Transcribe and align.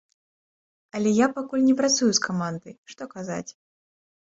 Але 0.99 1.11
я 1.19 1.27
пакуль 1.37 1.67
не 1.69 1.75
працую 1.85 2.11
з 2.21 2.27
камандай, 2.27 2.73
што 2.95 3.03
казаць. 3.17 3.49